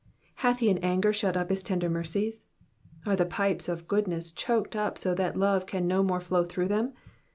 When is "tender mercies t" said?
1.61-3.11